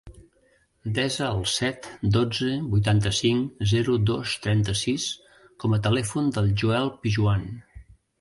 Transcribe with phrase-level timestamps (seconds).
[0.99, 5.05] Desa el set, dotze, vuitanta-cinc, zero, dos, trenta-sis
[5.65, 7.45] com a telèfon del Joel Pijuan.